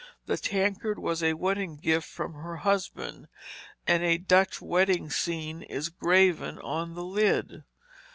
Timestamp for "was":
0.97-1.21